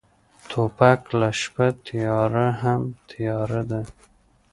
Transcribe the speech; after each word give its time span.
توپک 0.49 1.01
له 1.19 1.29
شپه 1.39 1.67
تیاره 1.85 2.47
هم 2.61 2.81
تیاره 3.09 3.61
دی. 3.69 3.83